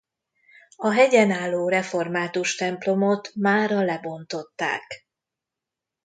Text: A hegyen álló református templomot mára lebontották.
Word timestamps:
A 0.75 0.89
hegyen 0.89 1.31
álló 1.31 1.69
református 1.69 2.55
templomot 2.55 3.31
mára 3.35 3.81
lebontották. 3.81 5.07